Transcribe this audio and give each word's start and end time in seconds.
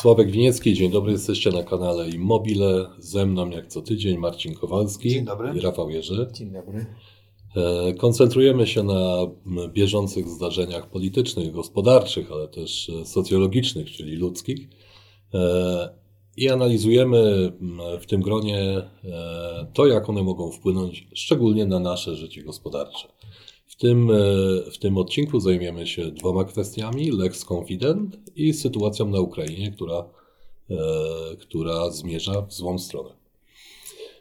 Sławek 0.00 0.30
Winiecki, 0.30 0.74
dzień 0.74 0.90
dobry, 0.90 1.12
jesteście 1.12 1.50
na 1.50 1.62
kanale 1.62 2.08
Immobile. 2.08 2.86
Ze 2.98 3.26
mną 3.26 3.50
jak 3.50 3.66
co 3.66 3.82
tydzień 3.82 4.18
Marcin 4.18 4.54
Kowalski 4.54 5.10
Dzień 5.10 5.24
dobry. 5.24 5.52
i 5.56 5.60
Rafał 5.60 5.90
Jerzy. 5.90 6.28
Dzień 6.32 6.50
dobry. 6.50 6.86
E, 7.56 7.94
Koncentrujemy 7.94 8.66
się 8.66 8.82
na 8.82 9.16
bieżących 9.68 10.28
zdarzeniach 10.28 10.90
politycznych, 10.90 11.52
gospodarczych, 11.52 12.32
ale 12.32 12.48
też 12.48 12.90
e, 12.90 13.04
socjologicznych, 13.04 13.90
czyli 13.90 14.16
ludzkich. 14.16 14.68
E, 15.34 15.88
I 16.36 16.48
analizujemy 16.48 17.52
w 18.00 18.06
tym 18.06 18.20
gronie 18.20 18.82
to, 19.74 19.86
jak 19.86 20.08
one 20.08 20.22
mogą 20.22 20.50
wpłynąć 20.50 21.08
szczególnie 21.14 21.66
na 21.66 21.78
nasze 21.78 22.16
życie 22.16 22.42
gospodarcze. 22.42 23.08
W 23.68 23.76
tym, 23.76 24.10
e, 24.10 24.14
w 24.70 24.78
tym 24.78 24.98
odcinku 24.98 25.40
zajmiemy 25.40 25.86
się 25.86 26.10
dwoma 26.10 26.44
kwestiami: 26.44 27.10
Lex 27.10 27.44
Confident 27.52 28.16
i 28.36 28.52
sytuacją 28.52 29.08
na 29.08 29.20
Ukrainie, 29.20 29.70
która, 29.70 30.04
e, 30.70 30.76
która 31.40 31.90
zmierza 31.90 32.42
w 32.42 32.52
złą 32.52 32.78
stronę. 32.78 33.10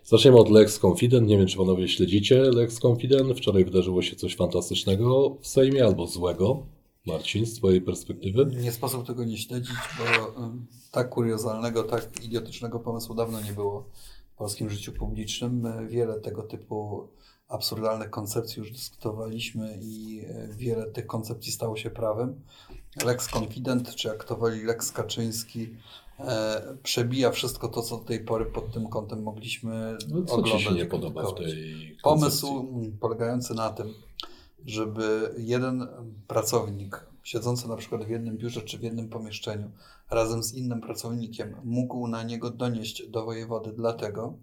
Zaczniemy 0.04 0.38
od 0.38 0.50
Lex 0.50 0.80
Confident. 0.86 1.28
Nie 1.28 1.38
wiem, 1.38 1.48
czy 1.48 1.58
panowie 1.58 1.88
śledzicie 1.88 2.42
Lex 2.42 2.86
Confident. 2.86 3.38
Wczoraj 3.38 3.66
wydarzyło 3.66 4.02
się 4.02 4.16
coś 4.16 4.36
fantastycznego 4.36 5.38
w 5.42 5.48
Sejmie 5.48 5.86
albo 5.86 6.08
złego. 6.08 6.66
Marcin, 7.06 7.46
z 7.46 7.54
twojej 7.54 7.82
perspektywy? 7.82 8.46
Nie 8.62 8.72
sposób 8.72 9.08
tego 9.08 9.24
nie 9.24 9.38
śledzić, 9.38 9.76
bo 9.98 10.34
tak 10.92 11.10
kuriozalnego, 11.10 11.84
tak 11.84 12.24
idiotycznego 12.24 12.80
pomysłu 12.80 13.16
dawno 13.16 13.42
nie 13.42 13.54
było 13.54 13.90
w 14.34 14.38
polskim 14.38 14.70
życiu 14.70 14.92
publicznym. 14.92 15.66
E, 15.66 15.88
Wiele 15.88 16.20
tego 16.20 16.44
typu 16.44 17.08
absurdalnych 17.48 18.10
koncepcji 18.10 18.60
już 18.60 18.72
dyskutowaliśmy 18.72 19.78
i 19.82 20.22
e, 20.28 20.48
wiele 20.48 20.86
tych 20.86 21.08
koncepcji 21.08 21.52
stało 21.52 21.78
się 21.78 21.90
prawem. 21.90 22.42
Lex 23.06 23.28
Confident, 23.36 23.96
czy 23.96 24.08
jak 24.08 24.24
to 24.24 24.36
woli 24.36 24.64
Lex 24.64 24.92
Kaczyński, 24.92 25.70
e, 26.20 26.62
przebija 26.84 27.32
wszystko 27.32 27.68
to, 27.68 27.82
co 27.82 27.98
do 27.98 28.04
tej 28.04 28.20
pory 28.26 28.46
pod 28.46 28.72
tym 28.74 28.88
kątem 28.90 29.24
mogliśmy 29.24 29.98
No, 30.10 30.26
co 30.26 30.34
oglądać. 30.34 30.52
ci 30.62 30.68
się 30.68 30.74
nie 30.74 30.86
podoba 30.86 31.26
w 31.32 31.36
tej 31.36 31.98
Pomysł 32.04 32.48
koncepcji? 32.48 32.78
mm, 32.80 32.98
polegający 32.98 33.54
na 33.54 33.70
tym, 33.70 33.94
żeby 34.66 35.34
jeden 35.38 35.88
pracownik 36.28 37.06
siedzący 37.24 37.68
na 37.70 37.76
przykład 37.76 38.04
w 38.06 38.10
jednym 38.10 38.38
biurze 38.38 38.62
czy 38.62 38.78
w 38.78 38.84
jednym 38.84 39.10
pomieszczeniu 39.10 39.72
razem 40.10 40.44
z 40.44 40.54
innym 40.54 40.82
pracownikiem 40.82 41.56
mógł 41.64 42.08
na 42.08 42.24
niego 42.24 42.50
donieść 42.50 43.08
do 43.10 43.26
wojewody 43.26 43.72
dlatego, 43.74 44.34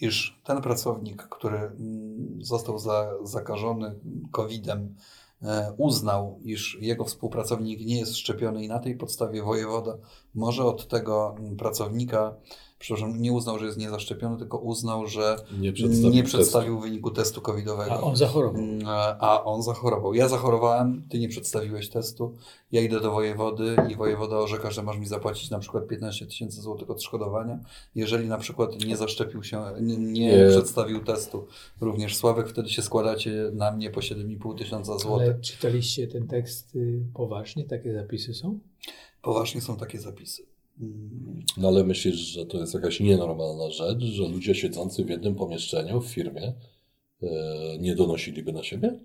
iż 0.00 0.40
ten 0.44 0.62
pracownik, 0.62 1.22
który 1.22 1.58
mm, 1.58 2.38
został 2.40 2.78
za, 2.78 3.12
zakażony 3.22 4.00
COVID-em, 4.30 4.94
e, 5.42 5.74
uznał, 5.76 6.38
iż 6.42 6.78
jego 6.80 7.04
współpracownik 7.04 7.80
nie 7.86 7.98
jest 7.98 8.16
szczepiony 8.16 8.64
i 8.64 8.68
na 8.68 8.78
tej 8.78 8.96
podstawie 8.96 9.42
wojewoda 9.42 9.98
może 10.34 10.64
od 10.64 10.88
tego 10.88 11.34
mm, 11.38 11.56
pracownika, 11.56 12.34
przepraszam, 12.82 13.22
nie 13.22 13.32
uznał, 13.32 13.58
że 13.58 13.66
jest 13.66 13.78
niezaszczepiony, 13.78 14.38
tylko 14.38 14.58
uznał, 14.58 15.06
że 15.06 15.36
Nie 15.58 15.72
przedstawił, 15.72 16.10
nie 16.10 16.22
testu. 16.22 16.36
przedstawił 16.38 16.80
wyniku 16.80 17.10
testu 17.10 17.40
covidowego. 17.40 17.92
A 17.92 18.00
on 18.00 18.16
zachorował. 18.16 18.62
Mm, 18.62 18.86
A 19.20 19.44
on 19.44 19.62
zachorował. 19.62 20.14
Ja 20.14 20.28
zachorowałem, 20.28 21.02
ty 21.10 21.18
nie 21.18 21.28
przedstawiłeś 21.28 21.88
testu. 21.88 22.34
Ja 22.72 22.80
idę 22.80 23.00
do 23.00 23.10
wojewody 23.12 23.76
i 23.90 23.96
wojewoda 23.96 24.36
orzeka, 24.36 24.70
że 24.70 24.82
masz 24.82 24.98
mi 24.98 25.06
zapłacić 25.06 25.50
na 25.50 25.58
przykład 25.58 25.86
15 25.88 26.26
tysięcy 26.26 26.60
złotych 26.60 26.90
odszkodowania. 26.90 27.58
Jeżeli 27.94 28.28
na 28.28 28.38
przykład 28.38 28.84
nie 28.84 28.96
zaszczepił 28.96 29.42
się, 29.42 29.62
nie, 29.80 29.96
nie, 29.96 30.36
Nie. 30.36 30.48
przedstawił 30.48 31.04
testu, 31.04 31.46
również 31.80 32.16
Sławek, 32.16 32.48
wtedy 32.48 32.68
się 32.68 32.82
składacie 32.82 33.50
na 33.54 33.72
mnie 33.72 33.90
po 33.90 34.00
7,5 34.00 34.58
tysiąca 34.58 34.98
złotych. 34.98 35.26
Ale 35.28 35.40
czytaliście 35.40 36.06
ten 36.08 36.26
tekst 36.28 36.76
y, 36.76 37.02
poważnie? 37.14 37.64
Takie 37.64 37.94
zapisy 37.94 38.34
są? 38.34 38.58
Poważnie 39.22 39.60
są 39.60 39.76
takie 39.76 39.98
zapisy. 40.00 40.51
No 41.56 41.68
ale 41.68 41.84
myślisz, 41.84 42.14
że 42.14 42.46
to 42.46 42.58
jest 42.58 42.74
jakaś 42.74 43.00
nienormalna 43.00 43.70
rzecz, 43.70 44.00
że 44.00 44.28
ludzie 44.28 44.54
siedzący 44.54 45.04
w 45.04 45.10
jednym 45.10 45.34
pomieszczeniu 45.34 46.00
w 46.00 46.06
firmie 46.06 46.52
e, 47.22 47.78
nie 47.78 47.94
donosiliby 47.94 48.52
na 48.52 48.62
siebie? 48.62 48.98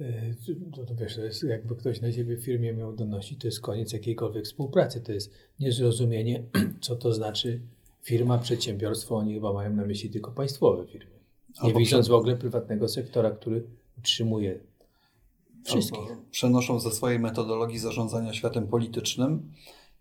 Y, 0.00 0.36
To, 0.76 0.84
to 0.84 0.94
wiesz, 0.94 1.14
to 1.16 1.24
jest 1.24 1.42
jakby 1.42 1.76
ktoś 1.76 2.00
na 2.00 2.12
ciebie 2.12 2.36
w 2.36 2.44
firmie 2.44 2.72
miał 2.72 2.92
donosić, 2.96 3.40
to 3.40 3.48
jest 3.48 3.60
koniec 3.60 3.92
jakiejkolwiek 3.92 4.44
współpracy. 4.44 5.00
To 5.00 5.12
jest 5.12 5.32
niezrozumienie, 5.60 6.42
co 6.84 6.96
to 6.96 7.12
znaczy 7.12 7.60
firma, 8.02 8.38
przedsiębiorstwo. 8.38 9.16
Oni 9.16 9.34
chyba 9.34 9.52
mają 9.52 9.74
na 9.74 9.84
myśli 9.84 10.10
tylko 10.10 10.30
państwowe 10.30 10.86
firmy. 10.86 11.10
Nie 11.48 11.60
Albo 11.60 11.78
widząc 11.78 12.08
w 12.08 12.12
ogóle 12.12 12.36
prywatnego 12.36 12.88
sektora, 12.88 13.30
który 13.30 13.64
utrzymuje 13.98 14.60
wszystkich. 15.64 15.98
albo 15.98 16.22
przenoszą 16.30 16.80
ze 16.80 16.90
swojej 16.90 17.18
metodologii 17.18 17.78
zarządzania 17.78 18.32
światem 18.32 18.66
politycznym 18.66 19.52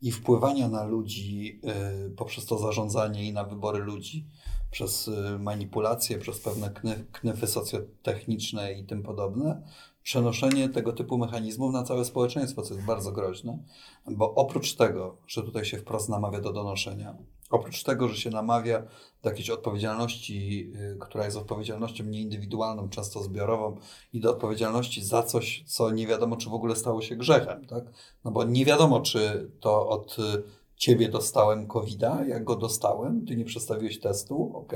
i 0.01 0.11
wpływania 0.11 0.69
na 0.69 0.83
ludzi 0.83 1.61
y, 2.07 2.11
poprzez 2.11 2.45
to 2.45 2.57
zarządzanie 2.57 3.27
i 3.27 3.33
na 3.33 3.43
wybory 3.43 3.79
ludzi, 3.79 4.27
przez 4.71 5.07
y, 5.07 5.39
manipulacje, 5.39 6.17
przez 6.17 6.39
pewne 6.39 6.69
kny, 6.69 7.05
knyfy 7.11 7.47
socjotechniczne 7.47 8.73
i 8.73 8.85
tym 8.85 9.03
podobne, 9.03 9.61
przenoszenie 10.03 10.69
tego 10.69 10.93
typu 10.93 11.17
mechanizmów 11.17 11.73
na 11.73 11.83
całe 11.83 12.05
społeczeństwo, 12.05 12.61
co 12.61 12.73
jest 12.73 12.85
bardzo 12.85 13.11
groźne, 13.11 13.63
bo 14.11 14.35
oprócz 14.35 14.75
tego, 14.75 15.17
że 15.27 15.43
tutaj 15.43 15.65
się 15.65 15.77
wprost 15.77 16.09
namawia 16.09 16.41
do 16.41 16.53
donoszenia, 16.53 17.17
oprócz 17.49 17.83
tego, 17.83 18.07
że 18.07 18.17
się 18.17 18.29
namawia 18.29 18.83
do 19.23 19.29
jakiejś 19.29 19.49
odpowiedzialności, 19.49 20.71
y, 20.75 20.97
która 20.99 21.25
jest 21.25 21.37
odpowiedzialnością 21.37 22.03
nieindywidualną, 22.03 22.89
często 22.89 23.23
zbiorową, 23.23 23.77
i 24.13 24.19
do 24.19 24.31
odpowiedzialności 24.31 25.03
za 25.03 25.23
coś, 25.23 25.63
co 25.67 25.91
nie 25.91 26.07
wiadomo, 26.07 26.37
czy 26.37 26.49
w 26.49 26.53
ogóle 26.53 26.75
stało 26.75 27.01
się 27.01 27.15
grzechem, 27.15 27.67
tak? 27.67 27.83
No 28.25 28.31
bo 28.31 28.43
nie 28.43 28.65
wiadomo, 28.65 29.01
czy 29.01 29.51
to 29.59 29.89
od 29.89 30.19
y, 30.19 30.43
ciebie 30.79 31.09
dostałem 31.09 31.67
COVID-a, 31.67 32.25
jak 32.25 32.43
go 32.43 32.55
dostałem, 32.55 33.25
ty 33.25 33.35
nie 33.35 33.45
przedstawiłeś 33.45 33.99
testu, 33.99 34.51
ok. 34.53 34.73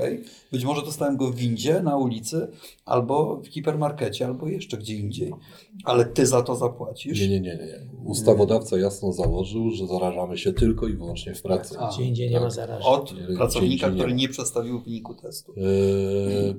Być 0.52 0.64
może 0.64 0.82
dostałem 0.82 1.16
go 1.16 1.30
w 1.30 1.34
windzie, 1.34 1.82
na 1.82 1.96
ulicy, 1.96 2.48
albo 2.84 3.36
w 3.36 3.46
hipermarkecie, 3.46 4.26
albo 4.26 4.48
jeszcze 4.48 4.76
gdzie 4.76 4.94
indziej, 4.94 5.32
ale 5.84 6.04
ty 6.04 6.26
za 6.26 6.42
to 6.42 6.56
zapłacisz. 6.56 7.20
Nie, 7.20 7.28
nie, 7.28 7.40
nie, 7.40 7.56
nie. 7.56 8.04
Ustawodawca 8.04 8.78
jasno 8.78 9.12
założył, 9.12 9.70
że 9.70 9.86
zarażamy 9.86 10.38
się 10.38 10.52
tylko 10.52 10.88
i 10.88 10.96
wyłącznie 10.96 11.34
w 11.34 11.42
pracy. 11.42 11.78
A, 11.78 11.88
Gdzie 11.88 12.04
indziej 12.04 12.28
nie 12.28 12.34
tak. 12.34 12.42
ma 12.42 12.50
zarażeń. 12.50 12.86
Od 12.86 13.28
Nie, 13.28 13.36
pracownika, 13.36 13.90
który 13.90 14.14
nie 14.14 14.24
nie 14.24 14.28
przedstawił 14.28 14.80
wyniku 14.80 15.14
testu. 15.14 15.54
E, 15.56 15.60
e, 15.60 16.54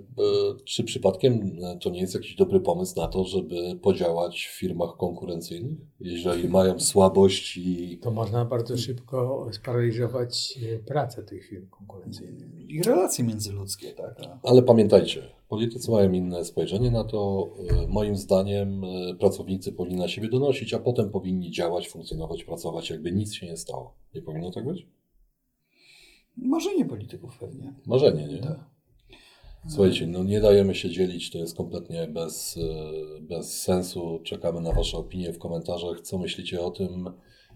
czy 0.66 0.84
przypadkiem 0.84 1.58
e, 1.64 1.78
to 1.78 1.90
nie 1.90 2.02
jest 2.02 2.14
jakiś 2.14 2.36
dobry 2.36 2.60
pomysł 2.60 2.94
na 3.02 3.08
to, 3.08 3.24
żeby 3.24 3.80
podziałać 3.82 4.46
w 4.46 4.60
firmach 4.60 4.98
konkurencyjnych? 4.98 5.78
Jeżeli 6.00 6.50
mają 6.50 6.80
słabość 6.80 7.58
i 7.58 8.00
To 8.02 8.12
można 8.12 8.46
bardzo 8.46 8.78
szybko 8.78 9.35
sparaliżować 9.52 10.60
e, 10.74 10.80
pracę 10.80 11.24
tych 11.24 11.46
firm 11.46 11.70
konkurencyjnych. 11.70 12.70
I 12.70 12.84
relacje 12.84 13.26
międzyludzkie, 13.26 13.92
tak? 13.92 14.22
Ale 14.44 14.64
pamiętajcie, 14.64 15.24
politycy 15.50 15.92
mają 15.92 16.12
inne 16.12 16.46
spojrzenie 16.46 16.92
na 16.92 17.04
to. 17.04 17.50
E, 17.84 17.88
Moim 17.88 18.16
zdaniem 18.18 18.84
e, 18.84 19.16
pracownicy 19.16 19.74
powinni 19.74 20.00
na 20.00 20.08
siebie 20.08 20.30
donosić, 20.30 20.74
a 20.74 20.80
potem 20.80 21.10
powinni 21.10 21.52
działać, 21.52 21.90
funkcjonować, 21.90 22.44
pracować, 22.44 22.90
jakby 22.90 23.12
nic 23.12 23.34
się 23.34 23.46
nie 23.46 23.58
stało. 23.58 23.96
Nie 24.16 24.22
powinno 24.22 24.52
tak 24.52 24.66
być? 24.66 24.88
Marzenie 26.38 26.86
polityków 26.86 27.38
pewnie. 27.40 27.74
Marzenie, 27.86 28.28
nie? 28.28 28.40
Tak. 28.42 28.60
Słuchajcie, 29.68 30.08
no 30.08 30.24
nie 30.24 30.42
dajemy 30.42 30.76
się 30.76 30.90
dzielić, 30.90 31.32
to 31.32 31.38
jest 31.38 31.58
kompletnie 31.58 32.08
bez, 32.08 32.60
bez 33.22 33.62
sensu. 33.62 34.20
Czekamy 34.24 34.62
na 34.62 34.72
Wasze 34.72 34.98
opinie 34.98 35.34
w 35.34 35.40
komentarzach. 35.40 36.02
Co 36.02 36.18
myślicie 36.18 36.62
o 36.62 36.72
tym? 36.72 37.10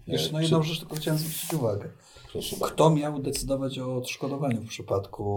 E, 0.08 0.12
Jeszcze 0.12 0.32
na 0.32 0.38
czy- 0.38 0.42
jedną 0.44 0.62
rzecz 0.62 0.78
tylko 0.80 0.94
chciałem 0.96 1.18
zwrócić 1.18 1.54
uwagę. 1.54 1.88
Proszę 2.32 2.56
bardzo. 2.56 2.74
Kto 2.74 2.90
miał 2.90 3.18
decydować 3.18 3.78
o 3.78 3.96
odszkodowaniu 3.96 4.60
w 4.62 4.66
przypadku 4.68 5.36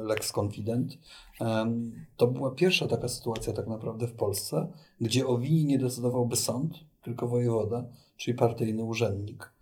e, 0.00 0.02
Lex 0.02 0.32
Confident? 0.38 0.98
Em, 1.40 1.92
To 2.16 2.26
była 2.26 2.50
pierwsza 2.50 2.86
taka 2.88 3.08
sytuacja 3.08 3.52
tak 3.52 3.66
naprawdę 3.66 4.06
w 4.06 4.12
Polsce, 4.12 4.72
gdzie 5.00 5.26
o 5.26 5.38
winie 5.38 5.64
nie 5.64 5.78
decydowałby 5.78 6.36
sąd, 6.36 6.74
tylko 7.02 7.28
wojewoda, 7.28 7.84
czyli 8.16 8.34
partyjny 8.36 8.84
urzędnik. 8.84 9.52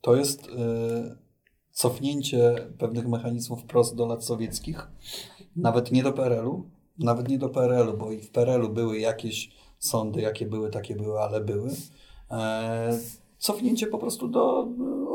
To 0.00 0.16
jest 0.16 0.48
e, 0.48 1.16
cofnięcie 1.70 2.54
pewnych 2.78 3.08
mechanizmów 3.08 3.62
wprost 3.62 3.94
do 3.96 4.06
lat 4.06 4.24
sowieckich, 4.24 4.86
nawet 5.56 5.92
nie 5.92 6.02
do 6.02 6.12
PRL-u, 6.12 6.70
nawet 6.98 7.28
nie 7.28 7.38
do 7.38 7.48
PRL-u, 7.48 7.96
bo 7.98 8.12
i 8.12 8.18
w 8.20 8.30
PRL-u 8.30 8.68
były 8.68 8.98
jakieś 8.98 9.50
sądy, 9.78 10.20
jakie 10.20 10.46
były, 10.46 10.70
takie 10.70 10.96
były, 10.96 11.20
ale 11.20 11.40
były. 11.40 11.70
Cofnięcie 13.42 13.86
po 13.86 13.98
prostu 13.98 14.28
do 14.28 14.62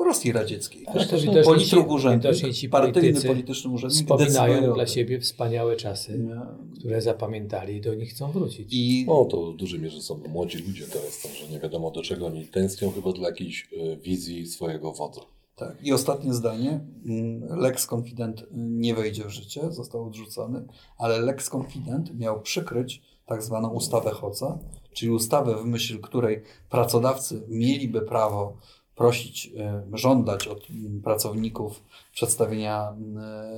e, 0.02 0.06
Rosji 0.06 0.32
radzieckiej. 0.32 0.88
Ale 0.88 1.06
Polityk 1.06 1.30
widocznie 1.30 1.66
ci- 1.66 1.78
urzędnik, 1.88 2.72
partyjny 2.72 3.22
polityczny 3.22 3.72
urzędnik 3.72 4.00
Wspominają 4.04 4.74
dla 4.74 4.88
siebie 4.88 5.20
wspaniałe 5.20 5.76
czasy, 5.76 6.20
Nie. 6.20 6.42
które 6.80 7.02
zapamiętali 7.02 7.76
i 7.76 7.82
do 7.82 7.96
nich 7.96 8.10
chcą 8.10 8.32
wrócić. 8.32 8.68
I 8.72 9.06
No 9.08 9.26
to 9.26 9.52
w 9.52 9.56
dużej 9.56 9.80
mierze 9.80 10.02
są 10.02 10.20
młodzi 10.30 10.58
ludzie 10.58 10.86
teraz, 10.86 11.22
także 11.22 11.48
nie 11.48 11.60
wiadomo 11.60 11.92
do 11.92 12.02
czego 12.02 12.26
oni 12.28 12.46
tęsknią, 12.46 12.92
chyba 12.92 13.12
dla 13.12 13.28
jakiejś 13.30 13.70
e, 13.78 13.98
wizji 13.98 14.46
swojego 14.48 14.92
wodza. 14.92 15.22
Tak. 15.56 15.78
I 15.84 15.94
ostatnie 15.94 16.34
zdanie. 16.34 16.80
Mm, 17.06 17.60
Lex 17.60 17.88
Confident 17.94 18.44
nie 18.52 18.96
wejdzie 18.96 19.24
w 19.26 19.30
życie, 19.30 19.72
został 19.72 20.06
odrzucony, 20.08 20.66
ale 20.98 21.20
Lex 21.20 21.50
Confident 21.56 22.20
miał 22.20 22.42
przykryć 22.42 23.02
tak 23.26 23.44
zwaną 23.44 23.70
ustawę 23.70 24.12
Hoca, 24.12 24.60
czyli 24.98 25.12
ustawę, 25.12 25.56
w 25.56 25.66
myśl 25.66 26.00
której 26.00 26.44
pracodawcy 26.70 27.44
mieliby 27.48 28.02
prawo 28.02 28.58
prosić, 28.96 29.52
e, 29.58 29.84
żądać 29.94 30.48
od 30.48 30.68
pracowników 31.04 31.84
przedstawienia 32.14 32.96
e, 33.18 33.50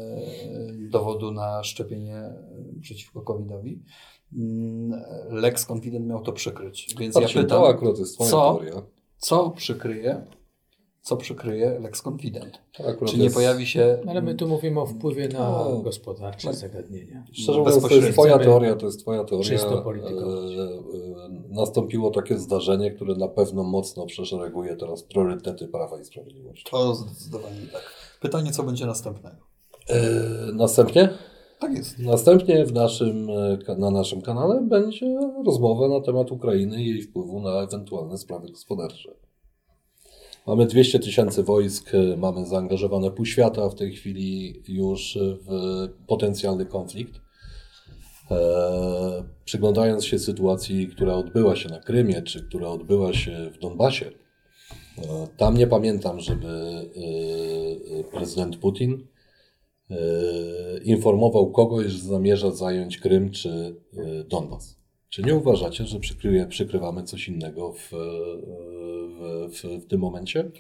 dowodu 0.90 1.32
na 1.32 1.64
szczepienie 1.64 2.16
e, 2.16 2.34
przeciwko 2.82 3.22
COVID-owi. 3.22 3.82
Mm, 4.34 5.02
Lex 5.30 5.72
Confident 5.72 6.08
miał 6.08 6.22
to 6.22 6.32
przykryć. 6.32 6.96
Więc 7.00 7.16
ja 7.16 7.22
Marcin, 7.22 7.42
pytam, 7.42 7.62
to 7.62 7.68
akurat 7.68 8.00
jest 8.00 8.18
co? 8.18 8.54
teoria. 8.54 8.82
co 9.18 9.50
przykryje, 9.50 10.26
co 11.10 11.18
przykryje 11.18 11.80
Lex 11.80 12.02
Confident? 12.08 12.60
Akurat 12.88 13.12
Czy 13.12 13.18
nie 13.18 13.24
jest- 13.24 13.36
pojawi 13.36 13.66
się 13.68 14.00
Ale 14.08 14.22
my 14.22 14.36
tu 14.36 14.48
mówimy 14.48 14.80
o 14.82 14.86
wpływie 14.86 15.28
na 15.28 15.40
No. 15.40 15.80
gospodarcze 15.84 16.48
Tak. 16.48 16.56
zagadnienia. 16.56 17.24
Szczerze 17.32 17.52
mówiąc, 17.60 17.68
to 17.76 17.82
bezpośrednio 17.82 18.06
jest 18.08 18.18
twoja 18.18 18.40
teoria, 18.40 18.76
to 18.76 18.86
jest 18.86 19.00
twoja 19.00 19.24
teoria. 19.24 19.50
czysto 19.50 19.82
politykować. 19.82 20.52
E, 20.52 20.62
e, 20.62 21.30
Nastąpiło 21.50 22.12
takie 22.12 22.38
zdarzenie, 22.38 22.92
które 22.92 23.16
na 23.16 23.28
pewno 23.28 23.64
mocno 23.64 24.06
przeszereguje 24.06 24.76
teraz 24.76 25.04
priorytety 25.04 25.68
Prawa 25.68 26.00
i 26.02 26.06
Sprawiedliwości. 26.06 26.66
To 26.72 26.96
zdecydowanie 26.96 27.62
tak. 27.74 27.82
Pytanie, 28.22 28.52
co 28.52 28.64
będzie 28.64 28.86
następnego? 28.86 29.38
E, 29.90 30.02
Następnie? 30.54 31.10
Tak 31.60 31.78
jest. 31.78 32.00
Następnie 32.00 32.66
w 32.66 32.74
naszym, 32.74 33.28
na 33.78 33.92
naszym 33.92 34.22
kanale 34.22 34.62
będzie 34.62 35.20
rozmowa 35.46 35.88
na 35.88 36.02
temat 36.02 36.32
Ukrainy 36.32 36.84
i 36.84 36.88
jej 36.88 37.02
wpływu 37.02 37.40
na 37.40 37.62
ewentualne 37.62 38.18
sprawy 38.18 38.50
gospodarcze. 38.50 39.12
Mamy 40.50 40.66
200 40.66 41.00
tysięcy 41.00 41.44
wojsk, 41.44 41.96
e, 41.96 42.18
mamy 42.18 42.46
zaangażowane 42.46 43.12
pół 43.12 43.26
świata 43.26 43.70
w 43.70 43.76
tej 43.76 43.92
chwili 43.92 44.62
już 44.68 45.20
w 45.22 45.88
potencjalny 46.08 46.66
konflikt. 46.66 47.22
E, 48.32 49.24
przyglądając 49.46 50.06
się 50.06 50.20
sytuacji, 50.20 50.88
która 50.88 51.14
odbyła 51.14 51.56
się 51.56 51.70
na 51.70 51.80
Krymie, 51.80 52.22
czy 52.22 52.44
która 52.44 52.68
odbyła 52.68 53.14
się 53.14 53.52
w 53.54 53.60
Donbasie, 53.60 54.06
e, 54.06 55.28
tam 55.38 55.58
nie 55.58 55.68
pamiętam, 55.68 56.20
żeby 56.20 56.48
e, 56.48 58.04
prezydent 58.04 58.58
Putin 58.58 59.08
e, 59.90 59.96
informował 60.84 61.52
kogoś, 61.52 61.86
że 61.86 62.08
zamierza 62.08 62.52
zająć 62.52 62.98
Krym 62.98 63.32
czy 63.32 63.76
Donbas. 64.30 64.79
Czy 65.10 65.24
nie 65.24 65.36
uważacie, 65.36 65.86
że 65.86 66.00
przykryje, 66.00 66.48
przykrywamy 66.48 67.04
coś 67.04 67.28
innego 67.28 67.74
w, 67.74 67.94
e, 67.94 67.98
w, 69.48 69.50
w, 69.54 69.86
w 69.86 69.88
tym 69.88 70.02
momencie? 70.02 70.52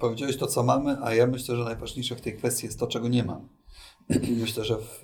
Powiedziałeś 0.00 0.36
to, 0.36 0.46
co 0.46 0.62
mamy, 0.62 0.96
a 1.02 1.14
ja 1.14 1.26
myślę, 1.26 1.56
że 1.56 1.64
najważniejsze 1.64 2.16
w 2.16 2.20
tej 2.20 2.36
kwestii 2.36 2.66
jest 2.66 2.78
to, 2.78 2.86
czego 2.86 3.08
nie 3.08 3.24
mamy. 3.24 3.48
Myślę, 4.40 4.64
że 4.64 4.76
w 4.76 5.02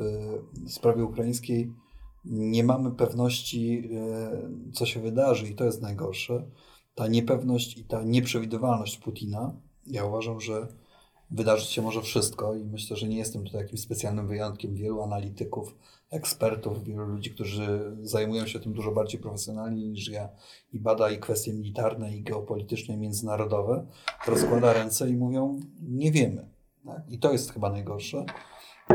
sprawie 0.69 1.05
ukraińskiej 1.05 1.73
nie 2.25 2.65
mamy 2.65 2.91
pewności, 2.91 3.89
e, 3.95 4.73
co 4.73 4.87
się 4.87 5.01
wydarzy, 5.01 5.49
i 5.49 5.55
to 5.55 5.65
jest 5.65 5.83
najgorsze. 5.83 6.51
Ta 6.95 7.09
niepewność 7.09 7.79
i 7.79 7.85
ta 7.85 8.03
nieprzewidywalność 8.03 8.99
Putina. 8.99 9.61
Ja 9.87 10.05
uważam, 10.05 10.41
że 10.41 10.67
wydarzyć 11.31 11.69
się 11.69 11.83
może 11.83 12.03
wszystko, 12.03 12.55
i 12.55 12.65
myślę, 12.65 12.97
że 12.97 13.09
nie 13.09 13.17
jestem 13.17 13.45
tutaj 13.45 13.61
jakimś 13.61 13.81
specjalnym 13.81 14.29
wyjątkiem. 14.29 14.75
Wielu 14.75 15.03
analityków, 15.03 15.75
ekspertów, 16.11 16.85
wielu 16.85 17.05
ludzi, 17.05 17.31
którzy 17.31 17.97
zajmują 18.03 18.47
się 18.47 18.61
tym 18.61 18.73
dużo 18.73 18.93
bardziej 18.93 19.21
profesjonalnie 19.21 19.89
niż 19.89 20.09
ja 20.09 20.29
i 20.73 20.81
bada 20.81 21.11
i 21.11 21.19
kwestie 21.19 21.53
militarne, 21.53 22.17
i 22.17 22.23
geopolityczne, 22.23 22.95
i 22.95 22.99
międzynarodowe, 22.99 23.87
rozkłada 24.27 24.73
ręce 24.73 25.11
i 25.11 25.17
mówią, 25.17 25.61
nie 25.83 26.13
wiemy. 26.13 26.49
Tak? 26.87 27.03
I 27.11 27.19
to 27.19 27.33
jest 27.33 27.53
chyba 27.53 27.71
najgorsze. 27.71 28.25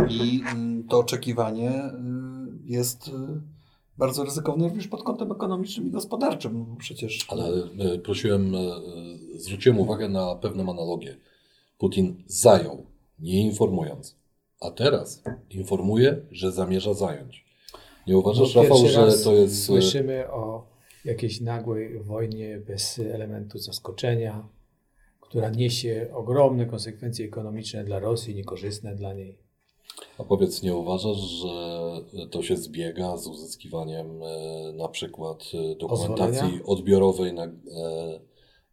I 0.09 0.41
mm, 0.51 0.87
to 0.87 0.99
oczekiwanie 0.99 1.85
y, 1.85 1.91
jest 2.65 3.07
y, 3.07 3.11
bardzo 3.97 4.23
ryzykowne 4.23 4.67
również 4.67 4.87
pod 4.87 5.03
kątem 5.03 5.31
ekonomicznym 5.31 5.87
i 5.87 5.91
gospodarczym. 5.91 6.75
Przecież 6.79 7.27
Ale 7.29 7.47
e, 7.47 7.97
prosiłem, 7.97 8.53
zwróciłem 9.35 9.79
uwagę 9.79 10.09
na 10.09 10.35
pewną 10.35 10.71
analogię. 10.71 11.17
Putin 11.77 12.23
zajął, 12.27 12.85
nie 13.19 13.41
informując, 13.41 14.15
a 14.65 14.71
teraz 14.71 15.23
informuje, 15.49 16.21
że 16.31 16.51
zamierza 16.51 16.93
zająć. 16.93 17.45
Nie 18.07 18.17
uważasz, 18.17 18.55
No, 18.55 18.61
Rafał, 18.63 18.87
że 18.87 19.23
to 19.23 19.33
jest. 19.33 19.55
e, 19.55 19.65
Słyszymy 19.65 20.31
o 20.31 20.67
jakiejś 21.05 21.41
nagłej 21.41 22.03
wojnie 22.03 22.57
bez 22.67 22.99
elementu 22.99 23.57
zaskoczenia, 23.57 24.47
która 25.21 25.49
niesie 25.49 26.09
ogromne 26.13 26.65
konsekwencje 26.65 27.25
ekonomiczne 27.25 27.83
dla 27.83 27.99
Rosji, 27.99 28.35
niekorzystne 28.35 28.95
dla 28.95 29.13
niej. 29.13 29.37
A 30.17 30.23
powiedz, 30.23 30.63
nie 30.63 30.75
uważasz, 30.75 31.17
że 31.17 31.49
to 32.31 32.41
się 32.43 32.57
zbiega 32.57 33.17
z 33.17 33.27
uzyskiwaniem 33.27 34.23
e, 34.23 34.73
na 34.73 34.87
przykład 34.87 35.43
e, 35.53 35.75
dokumentacji 35.75 36.41
Pozwolenia? 36.41 36.65
odbiorowej 36.65 37.33
na 37.33 37.43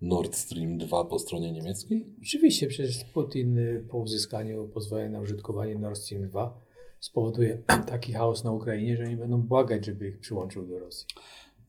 Nord 0.03 0.35
Stream 0.37 0.79
2 0.79 1.05
po 1.05 1.19
stronie 1.19 1.53
niemieckiej? 1.53 2.07
Rzeczywiście, 2.23 2.67
przecież 2.67 3.05
Putin 3.05 3.59
y, 3.59 3.85
po 3.91 3.99
uzyskaniu 3.99 4.69
pozwolenia 4.69 5.11
na 5.11 5.21
użytkowanie 5.21 5.75
Nord 5.79 5.99
Stream 5.99 6.29
2 6.29 6.61
spowoduje 7.01 7.59
taki 7.91 8.13
chaos 8.13 8.45
na 8.45 8.51
Ukrainie, 8.53 8.97
że 8.97 9.05
oni 9.05 9.17
będą 9.17 9.43
błagać, 9.43 9.87
żeby 9.87 10.09
ich 10.09 10.19
przyłączył 10.19 10.67
do 10.67 10.79
Rosji. 10.79 11.07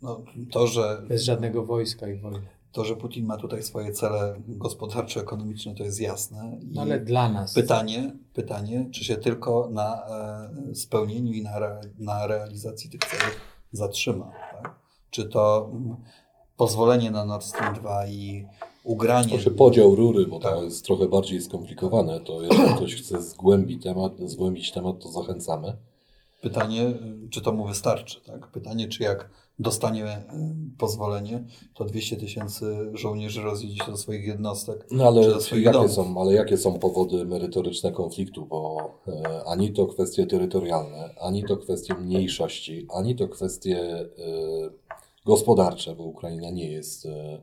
no, 0.02 0.24
to, 0.52 0.68
że, 0.68 1.02
Bez 1.08 1.24
żadnego 1.24 1.66
wojska 1.66 2.08
i 2.08 2.20
wojny. 2.20 2.40
to, 2.72 2.86
że 2.86 2.96
Putin 2.96 3.26
ma 3.26 3.38
tutaj 3.38 3.64
swoje 3.64 3.92
cele 3.92 4.42
gospodarcze, 4.48 5.20
ekonomiczne, 5.22 5.76
to 5.76 5.84
jest 5.84 6.02
jasne. 6.02 6.58
I 6.62 6.68
No 6.74 6.82
ale 6.82 7.00
dla 7.00 7.30
nas. 7.30 7.54
pytanie, 7.54 8.14
pytanie, 8.34 8.90
czy 8.92 9.04
się 9.04 9.16
tylko 9.18 9.70
na 9.72 10.06
e, 10.72 10.76
spełnieniu 10.76 11.34
i 11.34 11.42
na, 11.44 11.58
re, 11.58 11.82
na 12.00 12.28
realizacji 12.28 12.90
tych 12.90 13.00
celów 13.02 13.36
zatrzyma. 13.72 14.32
Tak? 14.52 14.76
Czy 15.10 15.26
to 15.26 15.70
mm, 15.74 15.96
pozwolenie 16.58 17.12
na 17.12 17.26
Nord 17.26 17.44
Stream 17.44 17.76
2 17.76 18.08
i 18.08 18.46
ugranie... 18.84 19.30
Proszę 19.30 19.52
podział 19.52 19.96
rury, 19.96 20.28
bo 20.28 20.40
Tak. 20.40 20.54
to 20.54 20.64
jest 20.64 20.86
trochę 20.86 21.08
bardziej 21.08 21.42
skomplikowane. 21.42 22.20
To 22.20 22.42
jeżeli 22.42 22.74
ktoś 22.76 22.96
chce 22.96 23.22
zgłębić 23.22 23.84
temat, 23.84 24.12
zgłębić 24.26 24.72
temat, 24.72 25.00
to 25.00 25.12
zachęcamy. 25.12 25.74
Pytanie, 26.42 26.94
czy 27.30 27.42
to 27.42 27.52
mu 27.52 27.68
wystarczy. 27.68 28.22
Tak? 28.22 28.48
Pytanie, 28.52 28.88
czy 28.88 29.04
jak 29.04 29.30
dostanie 29.60 30.06
y, 30.18 30.22
pozwolenie, 30.78 31.44
to 31.74 31.86
200 31.86 32.18
tysięcy 32.18 32.92
żołnierzy 32.94 33.42
rozjedzie 33.42 33.86
się 33.86 33.92
do 33.92 33.98
swoich 33.98 34.28
jednostek. 34.28 34.88
No 34.92 35.08
ale 35.08 35.22
do 35.30 35.42
swoich 35.42 35.64
jakie, 35.64 35.78
domów. 35.78 35.92
są, 35.92 36.22
ale 36.22 36.34
jakie 36.34 36.58
są 36.58 36.80
powody 36.80 37.26
merytoryczne 37.26 37.92
konfliktu? 37.92 38.46
Bo 38.46 38.78
e, 39.08 39.44
ani 39.46 39.74
to 39.74 39.88
kwestie 39.88 40.26
terytorialne, 40.26 41.16
ani 41.22 41.44
to 41.44 41.58
kwestie 41.58 41.94
mniejszości, 41.94 42.88
ani 42.96 43.16
to 43.16 43.28
kwestie 43.28 43.80
e, 43.80 44.08
gospodarcze, 45.26 45.96
bo 45.96 46.04
Ukraina 46.04 46.52
nie 46.52 46.72
jest, 46.72 47.06
e, 47.06 47.42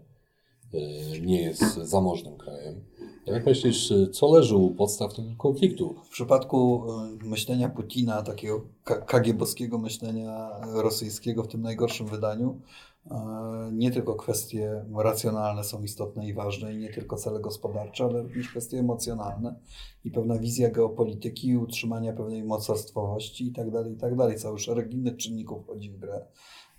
e, 0.74 1.20
nie 1.20 1.42
jest 1.42 1.74
zamożnym 1.74 2.36
krajem. 2.36 2.84
Jak 3.26 3.46
myślisz, 3.46 3.92
e, 3.92 4.08
co 4.08 4.32
leży 4.32 4.56
u 4.56 4.70
podstaw 4.70 5.14
tego 5.14 5.28
konfliktu? 5.38 5.94
W 6.04 6.08
przypadku 6.08 6.84
y, 7.22 7.24
myślenia 7.24 7.68
Putina, 7.68 8.22
takiego 8.22 8.64
ka- 8.84 9.00
kagiebowskiego 9.00 9.78
myślenia 9.78 10.50
rosyjskiego 10.74 11.42
w 11.42 11.48
tym 11.48 11.62
najgorszym 11.62 12.06
wydaniu, 12.06 12.60
nie 13.72 13.90
tylko 13.90 14.14
kwestie 14.14 14.84
racjonalne 14.96 15.64
są 15.64 15.82
istotne 15.82 16.28
i 16.28 16.34
ważne, 16.34 16.74
i 16.74 16.78
nie 16.78 16.92
tylko 16.92 17.16
cele 17.16 17.40
gospodarcze, 17.40 18.04
ale 18.04 18.22
również 18.22 18.48
kwestie 18.48 18.78
emocjonalne 18.78 19.54
i 20.04 20.10
pewna 20.10 20.38
wizja 20.38 20.70
geopolityki, 20.70 21.56
utrzymania 21.56 22.12
pewnej 22.12 22.44
mocarstwowości 22.44 23.46
i 23.46 23.52
tak 23.52 23.70
dalej, 23.70 23.92
i 23.92 23.96
tak. 23.96 24.38
Cały 24.38 24.58
szereg 24.58 24.92
innych 24.92 25.16
czynników 25.16 25.64
wchodzi 25.64 25.90
w 25.90 25.98
grę. 25.98 26.26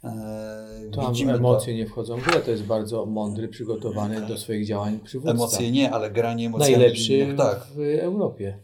E, 0.03 0.91
Tam 0.96 1.12
Widzimy 1.13 1.34
emocje 1.34 1.75
nie 1.75 1.86
wchodzą 1.86 2.17
w 2.17 2.24
grę, 2.25 2.39
to 2.39 2.51
jest 2.51 2.63
bardzo 2.63 3.05
mądry, 3.05 3.48
przygotowany 3.48 4.27
do 4.27 4.38
swoich 4.38 4.65
działań 4.65 5.00
to. 5.00 5.05
przywódca. 5.05 5.31
Emocje 5.34 5.72
nie, 5.72 5.91
ale 5.91 6.12
granie 6.12 6.46
emocjami 6.48 6.74
Najlepszy 6.74 7.17
innych, 7.17 7.38
tak. 7.38 7.67
w 7.75 7.79
Europie. 8.00 8.58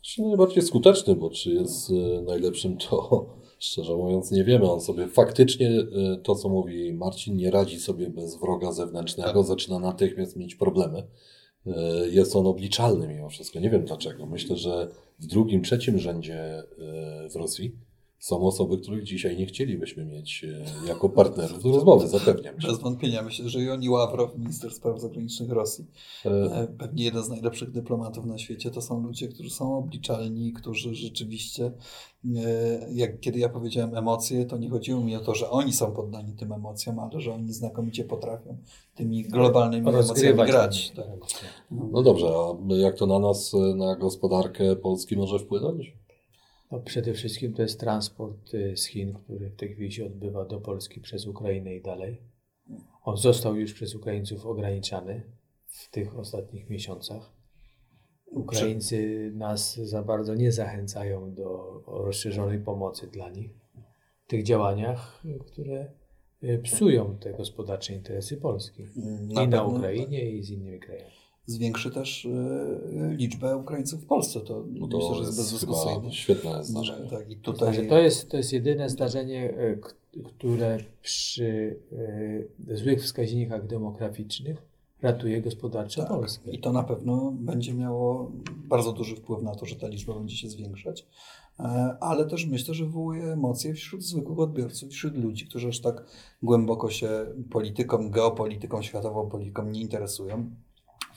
Czy 0.00 0.22
najbardziej 0.22 0.62
skuteczny, 0.62 1.14
bo 1.14 1.30
czy 1.30 1.50
jest 1.50 1.90
e, 1.90 2.22
najlepszym, 2.22 2.76
to 2.76 3.26
szczerze 3.58 3.96
mówiąc 3.96 4.30
nie 4.30 4.44
wiemy. 4.44 4.70
On 4.70 4.80
sobie 4.80 5.08
faktycznie, 5.08 5.68
e, 5.68 6.16
to 6.22 6.34
co 6.34 6.48
mówi 6.48 6.92
Marcin, 6.92 7.36
nie 7.36 7.50
radzi 7.50 7.80
sobie 7.80 8.10
bez 8.10 8.36
wroga 8.36 8.72
zewnętrznego, 8.72 9.32
Tak. 9.40 9.46
zaczyna 9.46 9.78
natychmiast 9.78 10.36
mieć 10.36 10.54
problemy. 10.54 11.02
Jest 12.10 12.36
on 12.36 12.46
obliczalny 12.46 13.08
mimo 13.08 13.28
wszystko. 13.28 13.60
Nie 13.60 13.70
wiem 13.70 13.84
dlaczego. 13.84 14.26
Myślę, 14.26 14.56
że 14.56 14.88
w 15.20 15.26
drugim, 15.26 15.62
trzecim 15.62 15.98
rzędzie 15.98 16.62
w 17.32 17.36
Rosji 17.36 17.76
są 18.22 18.46
osoby, 18.46 18.78
których 18.78 19.04
dzisiaj 19.04 19.36
nie 19.36 19.46
chcielibyśmy 19.46 20.04
mieć 20.04 20.44
e, 20.44 20.88
jako 20.88 21.08
partnerów 21.08 21.62
do 21.62 21.72
rozmowy, 21.72 22.08
zapewniam 22.08 22.60
cię. 22.60 22.68
Bez 22.68 22.78
wątpienia 22.78 23.22
myślę, 23.22 23.48
że 23.48 23.62
Joni 23.62 23.88
Ławrow, 23.90 24.38
minister 24.38 24.70
spraw 24.70 25.00
zagranicznych 25.00 25.50
Rosji, 25.50 25.86
E, 26.26 26.30
E, 26.30 26.66
Pewnie 26.78 27.04
jeden 27.04 27.22
z 27.22 27.28
najlepszych 27.28 27.70
dyplomatów 27.70 28.24
na 28.24 28.38
świecie 28.38 28.70
to 28.70 28.82
są 28.82 29.02
ludzie, 29.02 29.28
którzy 29.28 29.50
są 29.50 29.78
obliczalni, 29.78 30.52
którzy 30.52 30.94
rzeczywiście, 30.94 31.72
jak 32.92 33.20
kiedy 33.20 33.38
ja 33.38 33.48
powiedziałem 33.48 33.96
emocje, 33.96 34.44
to 34.44 34.58
nie 34.58 34.70
chodziło 34.70 35.00
mi 35.00 35.16
o 35.16 35.20
to, 35.20 35.34
że 35.34 35.50
oni 35.50 35.72
są 35.72 35.92
poddani 35.92 36.32
tym 36.32 36.52
emocjom, 36.52 36.98
ale 36.98 37.20
że 37.20 37.34
oni 37.34 37.52
znakomicie 37.52 38.04
potrafią 38.04 38.56
tymi 38.94 39.24
globalnymi 39.24 39.88
emocjami 39.88 40.46
grać. 40.46 40.90
Tak. 40.90 41.06
No 41.70 42.02
dobrze, 42.02 42.26
a 42.26 42.74
jak 42.74 42.96
to 42.96 43.06
na 43.06 43.18
nas, 43.18 43.52
na 43.76 43.96
gospodarkę 43.96 44.76
Polski 44.76 45.16
może 45.16 45.38
wpłynąć? 45.38 46.01
No, 46.72 46.80
przede 46.80 47.14
wszystkim 47.14 47.52
to 47.52 47.62
jest 47.62 47.80
transport 47.80 48.54
y, 48.54 48.76
z 48.76 48.86
Chin, 48.86 49.12
który 49.12 49.50
w 49.50 49.56
tej 49.56 49.74
chwili 49.74 49.92
się 49.92 50.06
odbywa 50.06 50.44
do 50.44 50.60
Polski 50.60 51.00
przez 51.00 51.26
Ukrainę 51.26 51.74
i 51.74 51.82
dalej. 51.82 52.22
On 53.04 53.16
został 53.16 53.56
już 53.56 53.72
przez 53.72 53.94
Ukraińców 53.94 54.46
ograniczany 54.46 55.22
w 55.66 55.90
tych 55.90 56.18
ostatnich 56.18 56.70
miesiącach. 56.70 57.32
Ukraińcy 58.26 59.30
nas 59.34 59.76
za 59.76 60.02
bardzo 60.02 60.34
nie 60.34 60.52
zachęcają 60.52 61.34
do 61.34 61.80
rozszerzonej 61.86 62.58
pomocy 62.58 63.06
dla 63.06 63.30
nich 63.30 63.50
w 64.24 64.28
tych 64.28 64.42
działaniach, 64.42 65.22
które 65.46 65.92
y, 66.42 66.58
psują 66.58 67.18
te 67.18 67.32
gospodarcze 67.32 67.94
interesy 67.94 68.36
Polski. 68.36 68.86
Na 69.34 69.42
I 69.42 69.48
na 69.48 69.58
pewno 69.58 69.78
Ukrainie, 69.78 70.30
i 70.30 70.42
z 70.42 70.50
innymi 70.50 70.80
krajami. 70.80 71.12
Zwiększy 71.46 71.90
też 71.90 72.24
y, 72.24 72.30
liczbę 73.16 73.56
Ukraińców 73.56 74.02
w 74.02 74.06
Polsce. 74.06 74.40
To, 74.40 74.64
No 74.68 74.86
myślę, 74.86 75.00
to 75.00 75.14
że 75.14 75.20
jest 75.22 75.36
bezdyskusyjne. 75.36 76.12
świetne 76.12 76.64
zdarzenie. 76.64 77.10
Tak, 77.10 77.30
i 77.30 77.34
Znaczy, 77.34 77.42
tutaj 77.42 77.88
to, 77.88 77.98
jest, 77.98 78.30
to 78.30 78.36
jest 78.36 78.52
jedyne 78.52 78.88
zdarzenie, 78.90 79.54
k- 79.82 79.90
które 80.24 80.78
przy 81.02 81.76
y, 82.68 82.76
złych 82.76 83.02
wskaźnikach 83.02 83.66
demograficznych 83.66 84.62
ratuje 85.02 85.42
gospodarczo 85.42 86.00
Tak. 86.02 86.10
Polskę. 86.10 86.50
I 86.50 86.58
to 86.60 86.72
na 86.72 86.82
pewno 86.82 87.32
będzie 87.40 87.74
miało 87.74 88.32
bardzo 88.68 88.92
duży 88.92 89.16
wpływ 89.16 89.42
na 89.42 89.54
to, 89.54 89.66
że 89.66 89.76
ta 89.76 89.88
liczba 89.88 90.14
będzie 90.14 90.36
się 90.36 90.48
zwiększać. 90.48 91.06
E, 91.60 91.62
Ale 92.00 92.26
też 92.26 92.46
myślę, 92.46 92.74
że 92.74 92.84
wywołuje 92.84 93.22
emocje 93.32 93.74
wśród 93.74 94.02
zwykłych 94.02 94.38
odbiorców, 94.38 94.90
wśród 94.90 95.16
ludzi, 95.16 95.46
którzy 95.46 95.68
aż 95.68 95.80
tak 95.80 96.04
głęboko 96.42 96.90
się 96.90 97.08
polityką, 97.50 98.10
geopolityką, 98.10 98.82
światową 98.82 99.28
polityką 99.28 99.64
nie 99.70 99.80
interesują. 99.80 100.50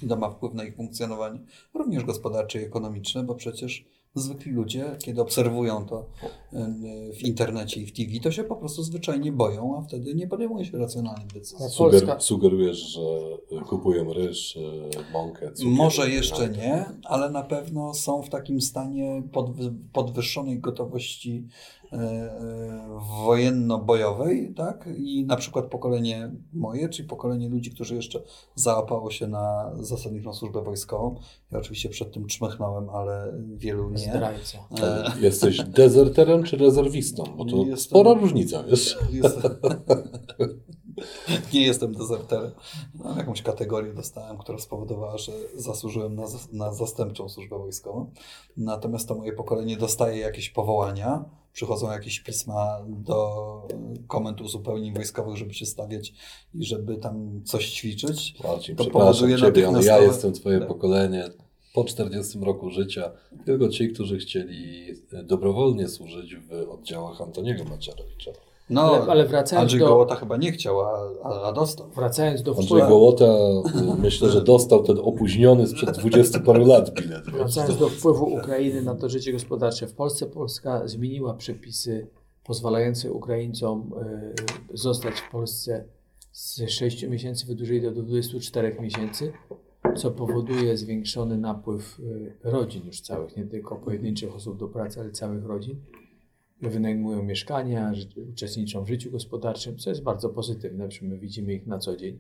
I 0.03 0.07
to 0.07 0.15
ma 0.15 0.29
wpływ 0.29 0.53
na 0.53 0.63
ich 0.63 0.75
funkcjonowanie, 0.75 1.39
również 1.73 2.03
gospodarcze 2.03 2.61
i 2.61 2.65
ekonomiczne, 2.65 3.23
bo 3.23 3.35
przecież 3.35 3.85
zwykli 4.15 4.51
ludzie, 4.51 4.95
kiedy 4.99 5.21
obserwują 5.21 5.85
to 5.85 6.05
y, 6.53 7.13
w 7.13 7.23
internecie 7.23 7.81
i 7.81 7.85
w 7.85 7.91
TV, 7.91 8.11
to 8.23 8.31
się 8.31 8.43
po 8.43 8.55
prostu 8.55 8.83
zwyczajnie 8.83 9.31
boją, 9.31 9.77
a 9.77 9.81
wtedy 9.81 10.15
nie 10.15 10.27
podejmuje 10.27 10.65
się 10.65 10.77
racjonalnych 10.77 11.27
decyzji. 11.27 11.69
Suger, 11.69 12.15
sugerujesz, 12.19 12.77
że 12.77 13.01
kupują 13.65 14.13
ryż, 14.13 14.57
e, 14.57 15.11
mąkę, 15.13 15.51
cukier. 15.51 15.73
Może 15.73 16.09
jeszcze 16.09 16.47
tak. 16.47 16.57
nie, 16.57 16.85
ale 17.03 17.29
na 17.29 17.43
pewno 17.43 17.93
są 17.93 18.21
w 18.21 18.29
takim 18.29 18.61
stanie 18.61 19.23
podwy, 19.31 19.73
podwyższonej 19.93 20.59
gotowości 20.59 21.47
wojenno-bojowej, 23.25 24.53
tak? 24.53 24.89
I 24.97 25.25
na 25.25 25.35
przykład 25.35 25.65
pokolenie 25.65 26.31
moje, 26.53 26.89
czyli 26.89 27.07
pokolenie 27.07 27.49
ludzi, 27.49 27.71
którzy 27.71 27.95
jeszcze 27.95 28.21
załapało 28.55 29.11
się 29.11 29.27
na 29.27 29.71
zasadniczą 29.79 30.33
służbę 30.33 30.61
wojskową. 30.61 31.15
Ja 31.51 31.57
oczywiście 31.59 31.89
przed 31.89 32.13
tym 32.13 32.27
czmychnąłem, 32.27 32.89
ale 32.89 33.33
wielu 33.55 33.89
nie. 33.89 33.97
Zdrajca. 33.97 34.57
E, 34.81 35.11
Jesteś 35.21 35.63
dezerterem 35.63 36.43
czy 36.43 36.57
rezerwistą? 36.57 37.23
Bo 37.37 37.45
to 37.45 37.57
Jestem- 37.57 37.77
spora 37.77 38.13
różnica, 38.13 38.63
wiesz? 38.63 38.97
Jest... 39.11 39.37
Nie 41.53 41.61
jestem 41.65 41.93
dezerterem. 41.93 42.51
No, 42.95 43.17
jakąś 43.17 43.41
kategorię 43.41 43.93
dostałem, 43.93 44.37
która 44.37 44.57
spowodowała, 44.57 45.17
że 45.17 45.31
zasłużyłem 45.55 46.15
na, 46.15 46.23
na 46.53 46.73
zastępczą 46.73 47.29
służbę 47.29 47.57
wojskową. 47.57 48.11
Natomiast 48.57 49.07
to 49.07 49.15
moje 49.15 49.33
pokolenie 49.33 49.77
dostaje 49.77 50.19
jakieś 50.19 50.49
powołania, 50.49 51.25
przychodzą 51.55 51.91
jakieś 51.91 52.19
pisma 52.19 52.77
do 52.87 53.67
komend 54.07 54.41
uzupełnień 54.41 54.93
wojskowych, 54.93 55.37
żeby 55.37 55.53
się 55.53 55.65
stawiać 55.65 56.13
i 56.53 56.65
żeby 56.65 56.97
tam 56.97 57.41
coś 57.45 57.71
ćwiczyć. 57.71 58.35
Marcin, 58.43 58.75
To 58.75 58.85
powoduje 58.85 59.37
Ciebie, 59.37 59.67
ale 59.67 59.83
ja 59.83 59.99
jestem 59.99 60.33
Twoje 60.33 60.59
Tak. 60.59 60.67
pokolenie. 60.67 61.23
Po 61.73 61.83
40 61.83 62.39
roku 62.39 62.69
życia, 62.69 63.11
tylko 63.45 63.69
ci, 63.69 63.89
którzy 63.89 64.17
chcieli 64.17 64.85
dobrowolnie 65.23 65.87
służyć 65.87 66.35
w 66.35 66.69
oddziałach 66.69 67.21
Antoniego 67.21 67.63
Macierewicza. 67.63 68.31
No, 68.69 68.81
Ale- 68.81 69.11
ale 69.11 69.25
wracając 69.25 69.61
Andrzej 69.61 69.79
do- 69.79 69.87
Gołota 69.87 70.15
chyba 70.15 70.37
nie 70.37 70.51
chciał, 70.51 70.81
a, 70.81 70.99
a, 71.23 71.41
a 71.41 71.51
dostał. 71.53 71.89
Wracając 71.89 72.41
do 72.43 72.51
Andrzej 72.51 72.65
wpływu, 72.67 72.87
Gołota, 72.87 73.25
y, 73.25 74.01
myślę, 74.01 74.29
że 74.29 74.41
dostał 74.41 74.83
ten 74.83 74.97
opóźniony 74.99 75.67
sprzed 75.67 75.97
20 75.97 76.39
paru 76.39 76.65
lat 76.65 76.93
bilet. 76.93 77.25
wracając 77.25 77.77
do 77.77 77.89
wpływu 77.89 78.25
Ukrainy 78.25 78.81
na 78.81 78.95
to 78.95 79.09
życie 79.09 79.31
gospodarcze 79.31 79.87
w 79.87 79.93
Polsce, 79.93 80.25
Polska 80.25 80.87
zmieniła 80.87 81.33
przepisy 81.33 82.07
pozwalające 82.43 83.11
Ukraińcom 83.11 83.91
y, 84.73 84.77
zostać 84.77 85.13
w 85.19 85.31
Polsce 85.31 85.83
z 86.31 86.69
6 86.69 87.03
miesięcy 87.07 87.45
wydłużyli 87.47 87.81
do 87.81 87.91
24 87.91 88.77
miesięcy, 88.81 89.33
co 89.97 90.11
powoduje 90.11 90.77
zwiększony 90.77 91.37
napływ 91.37 91.99
y, 91.99 92.33
rodzin 92.43 92.85
już 92.85 93.01
całych, 93.01 93.37
nie 93.37 93.45
tylko 93.45 93.75
pojedynczych 93.75 94.35
osób 94.35 94.57
do 94.59 94.67
pracy, 94.67 94.99
ale 95.01 95.11
całych 95.11 95.45
rodzin. 95.45 95.75
Wynajmują 96.69 97.23
mieszkania, 97.23 97.93
uczestniczą 98.33 98.83
w 98.83 98.87
życiu 98.87 99.11
gospodarczym, 99.11 99.77
co 99.77 99.89
jest 99.89 100.03
bardzo 100.03 100.29
pozytywne, 100.29 100.87
przecież 100.87 101.09
my 101.09 101.17
widzimy 101.17 101.53
ich 101.53 101.67
na 101.67 101.79
co 101.79 101.95
dzień. 101.95 102.19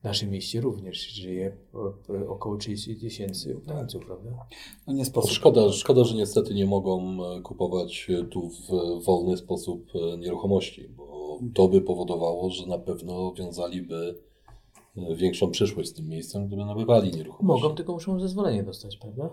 W 0.00 0.04
naszym 0.04 0.30
mieście 0.30 0.60
również 0.60 1.08
żyje 1.08 1.56
około 2.28 2.56
30 2.56 2.96
tysięcy 2.96 3.56
Ukraińców, 3.56 4.06
prawda? 4.06 4.30
No 4.86 4.92
nie 4.92 5.04
sposób. 5.04 5.30
Szkoda, 5.30 5.72
szkoda, 5.72 6.04
że 6.04 6.14
niestety 6.14 6.54
nie 6.54 6.66
mogą 6.66 7.18
e, 7.24 7.40
kupować 7.42 8.06
e, 8.10 8.24
tu 8.24 8.50
w 8.50 9.04
wolny 9.04 9.36
sposób 9.36 9.92
e, 9.94 10.18
nieruchomości, 10.18 10.88
bo 10.88 11.38
to 11.54 11.68
by 11.68 11.80
powodowało, 11.80 12.50
że 12.50 12.66
na 12.66 12.78
pewno 12.78 13.32
wiązaliby 13.32 14.18
e, 14.96 15.16
większą 15.16 15.50
przyszłość 15.50 15.88
z 15.88 15.92
tym 15.92 16.08
miejscem, 16.08 16.46
gdyby 16.46 16.64
nabywali 16.64 17.10
nieruchomości. 17.10 17.62
Mogą, 17.62 17.74
tylko 17.74 17.92
muszą 17.92 18.20
zezwolenie 18.20 18.62
dostać, 18.62 18.96
prawda? 18.96 19.30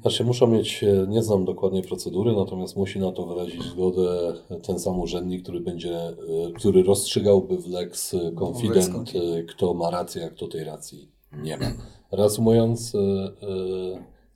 Znaczy 0.00 0.24
muszą 0.24 0.46
mieć, 0.46 0.84
e, 0.84 1.06
nie 1.08 1.22
znam 1.22 1.44
dokładnie 1.44 1.82
procedury, 1.82 2.32
natomiast 2.32 2.76
musi 2.76 2.98
na 2.98 3.12
to 3.12 3.26
wyrazić 3.26 3.62
zgodę 3.62 4.34
ten 4.62 4.78
sam 4.78 5.00
urzędnik, 5.00 5.42
który 5.42 5.60
będzie, 5.60 5.96
e, 5.98 6.14
który 6.56 6.82
rozstrzygałby 6.82 7.58
w 7.58 7.68
lex 7.68 8.16
confident, 8.44 9.12
e, 9.14 9.42
kto 9.42 9.74
ma 9.74 9.90
rację, 9.90 10.24
a 10.26 10.30
kto 10.30 10.48
tej 10.48 10.64
racji 10.64 11.08
nie 11.32 11.56
ma. 11.56 11.66
Reasumując, 12.12 12.96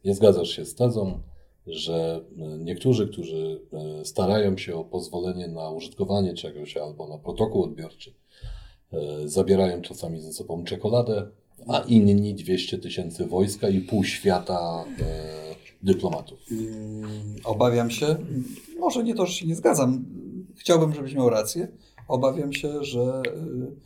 nie 0.05 0.15
zgadzasz 0.15 0.49
się 0.49 0.65
z 0.65 0.75
tezą, 0.75 1.21
że 1.67 2.25
niektórzy, 2.59 3.09
którzy 3.09 3.61
starają 4.05 4.57
się 4.57 4.77
o 4.77 4.85
pozwolenie 4.85 5.49
na 5.49 5.71
użytkowanie 5.71 6.35
czegoś 6.35 6.77
albo 6.77 7.09
na 7.09 7.19
protokół 7.19 7.63
odbiorczy, 7.63 8.15
zabierają 9.25 9.83
czasami 9.83 10.21
ze 10.21 10.33
sobą 10.33 10.65
czekoladę, 10.65 11.31
a 11.69 11.79
inni 11.79 12.35
200 12.35 12.79
tysięcy 12.79 13.27
wojska 13.27 13.69
i 13.69 13.81
pół 13.81 14.05
świata 14.05 14.85
e, 15.01 15.05
dyplomatów. 15.83 16.39
Mm, 16.51 17.37
Obawiam 17.45 17.91
się, 17.91 18.17
może 18.79 19.05
nie 19.05 19.15
to, 19.15 19.27
że 19.27 19.33
się 19.33 19.47
nie 19.47 19.55
zgadzam, 19.57 20.05
chciałbym, 20.57 20.95
żebyś 20.95 21.15
miał 21.15 21.31
rację. 21.31 21.69
Obawiam 22.09 22.53
się, 22.53 22.85
że 22.85 23.23
y, 23.27 23.77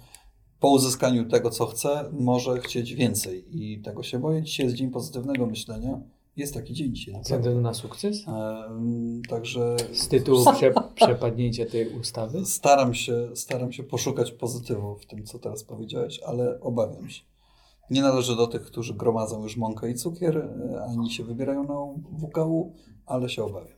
po 0.60 0.68
uzyskaniu 0.70 1.24
tego, 1.28 1.50
co 1.50 1.66
chce, 1.66 2.10
może 2.12 2.60
chcieć 2.60 2.94
więcej 2.94 3.44
i 3.50 3.78
tego 3.82 4.02
się 4.02 4.18
boję. 4.18 4.42
Dzisiaj 4.42 4.66
jest 4.66 4.76
dzień 4.76 4.90
pozytywnego 4.90 5.46
myślenia. 5.46 6.00
Jest 6.36 6.54
taki 6.54 6.74
dzień 6.74 6.94
dzisiaj. 6.94 7.14
Względu 7.22 7.60
na 7.60 7.74
sukces? 7.74 8.24
Em, 8.28 9.22
Także 9.28 9.76
Z 9.92 10.08
tytułu 10.08 10.44
prze, 10.54 10.72
przepadnięcia 10.94 11.66
tej 11.66 11.88
ustawy? 11.88 12.44
staram 12.46 12.94
się, 12.94 13.28
staram 13.34 13.72
się 13.72 13.82
poszukać 13.82 14.32
pozytywu 14.32 14.94
w 14.94 15.06
tym, 15.06 15.24
co 15.24 15.38
teraz 15.38 15.64
powiedziałeś, 15.64 16.20
ale 16.26 16.60
obawiam 16.60 17.08
się. 17.10 17.22
Nie 17.90 18.02
należę 18.02 18.36
do 18.36 18.46
tych, 18.46 18.62
którzy 18.62 18.94
gromadzą 18.94 19.42
już 19.42 19.56
mąkę 19.56 19.90
i 19.90 19.94
cukier, 19.94 20.36
y, 20.36 20.80
ani 20.88 21.10
się 21.10 21.24
wybierają 21.24 21.64
na 21.64 21.74
WKU, 22.28 22.72
ale 23.06 23.28
się 23.28 23.44
obawiam. 23.44 23.76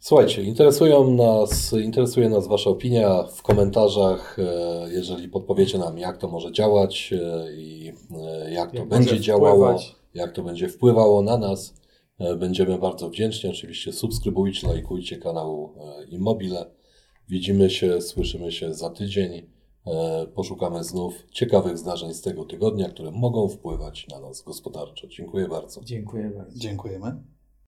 Słuchajcie, 0.00 0.42
interesują 0.42 1.10
nas, 1.10 1.72
interesuje 1.72 2.28
nas 2.28 2.46
Wasza 2.46 2.70
opinia 2.70 3.22
w 3.22 3.42
komentarzach, 3.42 4.38
e, 4.38 4.88
jeżeli 4.92 5.28
podpowiecie 5.28 5.78
nam, 5.78 5.98
jak 5.98 6.16
to 6.18 6.28
może 6.28 6.52
działać 6.52 7.12
e, 7.12 7.52
i 7.52 7.92
e, 8.20 8.50
jak 8.52 8.70
to 8.72 8.76
Jak 8.78 8.88
będzie 8.88 9.20
działało, 9.20 9.54
wpływać. 9.54 9.96
jak 10.14 10.32
to 10.32 10.42
będzie 10.42 10.68
wpływało 10.68 11.22
na 11.22 11.36
nas. 11.38 11.74
E, 12.18 12.36
Będziemy 12.36 12.78
bardzo 12.78 13.08
wdzięczni. 13.10 13.50
Oczywiście 13.50 13.92
subskrybujcie, 13.92 14.68
lajkujcie 14.68 15.16
kanał 15.16 15.74
e, 16.00 16.04
Immobile. 16.04 16.66
Widzimy 17.28 17.70
się, 17.70 18.00
słyszymy 18.00 18.52
się 18.52 18.74
za 18.74 18.90
tydzień. 18.90 19.46
E, 19.92 20.26
Poszukamy 20.26 20.84
znów 20.84 21.26
ciekawych 21.30 21.78
zdarzeń 21.78 22.14
z 22.14 22.22
tego 22.22 22.44
tygodnia, 22.44 22.88
które 22.88 23.10
mogą 23.10 23.48
wpływać 23.48 24.06
na 24.08 24.20
nas 24.20 24.42
gospodarczo. 24.42 25.08
Dziękuję 25.08 25.48
bardzo. 25.48 25.80
Dziękuję 25.84 26.30
bardzo. 26.30 26.58
Dziękujemy. 26.58 27.37